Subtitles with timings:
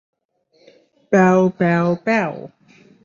[1.11, 2.33] প্যাও, প্যাও, প্যাও!